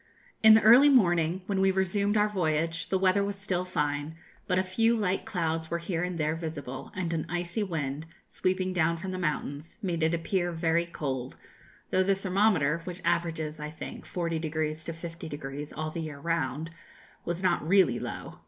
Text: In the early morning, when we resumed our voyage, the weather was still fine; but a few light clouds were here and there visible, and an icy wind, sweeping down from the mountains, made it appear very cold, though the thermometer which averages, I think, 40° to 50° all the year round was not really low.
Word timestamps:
In 0.41 0.55
the 0.55 0.63
early 0.63 0.89
morning, 0.89 1.43
when 1.45 1.61
we 1.61 1.69
resumed 1.69 2.17
our 2.17 2.27
voyage, 2.27 2.89
the 2.89 2.97
weather 2.97 3.23
was 3.23 3.35
still 3.35 3.65
fine; 3.65 4.15
but 4.47 4.57
a 4.57 4.63
few 4.63 4.97
light 4.97 5.25
clouds 5.25 5.69
were 5.69 5.77
here 5.77 6.01
and 6.01 6.17
there 6.17 6.33
visible, 6.35 6.91
and 6.95 7.13
an 7.13 7.27
icy 7.29 7.61
wind, 7.61 8.07
sweeping 8.27 8.73
down 8.73 8.97
from 8.97 9.11
the 9.11 9.19
mountains, 9.19 9.77
made 9.83 10.01
it 10.01 10.15
appear 10.15 10.51
very 10.51 10.87
cold, 10.87 11.35
though 11.91 12.01
the 12.01 12.15
thermometer 12.15 12.81
which 12.83 13.03
averages, 13.05 13.59
I 13.59 13.69
think, 13.69 14.07
40° 14.07 14.39
to 14.85 14.91
50° 14.91 15.71
all 15.77 15.91
the 15.91 16.01
year 16.01 16.17
round 16.17 16.71
was 17.23 17.43
not 17.43 17.61
really 17.67 17.99
low. 17.99 18.39